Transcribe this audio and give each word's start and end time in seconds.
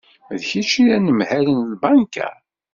D 0.39 0.41
kečč 0.49 0.71
i 0.81 0.83
d 0.87 0.89
anemhal 0.95 1.47
n 1.57 1.61
lbanka? 1.71 2.29